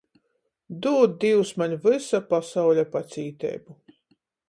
[0.85, 3.81] Dūd, Dīvs, maņ vysa pasauļa pacīteibu!